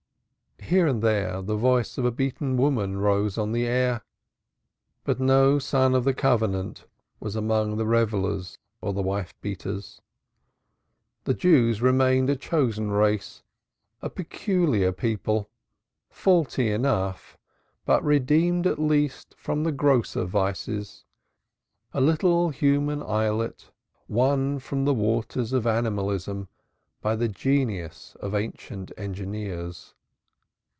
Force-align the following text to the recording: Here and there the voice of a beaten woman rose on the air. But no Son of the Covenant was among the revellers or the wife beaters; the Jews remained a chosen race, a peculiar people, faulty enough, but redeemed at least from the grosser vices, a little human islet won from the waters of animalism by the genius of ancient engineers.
Here 0.71 0.87
and 0.87 1.01
there 1.01 1.41
the 1.41 1.57
voice 1.57 1.97
of 1.97 2.05
a 2.05 2.11
beaten 2.11 2.55
woman 2.55 2.97
rose 2.97 3.37
on 3.37 3.51
the 3.51 3.67
air. 3.67 4.03
But 5.03 5.19
no 5.19 5.59
Son 5.59 5.93
of 5.93 6.05
the 6.05 6.13
Covenant 6.13 6.85
was 7.19 7.35
among 7.35 7.75
the 7.75 7.85
revellers 7.85 8.57
or 8.79 8.93
the 8.93 9.01
wife 9.01 9.33
beaters; 9.41 9.99
the 11.25 11.33
Jews 11.33 11.81
remained 11.81 12.29
a 12.29 12.37
chosen 12.37 12.89
race, 12.89 13.43
a 14.01 14.09
peculiar 14.09 14.93
people, 14.93 15.49
faulty 16.09 16.71
enough, 16.71 17.37
but 17.83 18.01
redeemed 18.01 18.65
at 18.65 18.79
least 18.79 19.35
from 19.37 19.65
the 19.65 19.73
grosser 19.73 20.23
vices, 20.23 21.03
a 21.91 21.99
little 21.99 22.49
human 22.49 23.03
islet 23.03 23.69
won 24.07 24.57
from 24.57 24.85
the 24.85 24.93
waters 24.93 25.51
of 25.51 25.67
animalism 25.67 26.47
by 27.01 27.13
the 27.17 27.27
genius 27.27 28.15
of 28.21 28.33
ancient 28.33 28.93
engineers. 28.95 29.95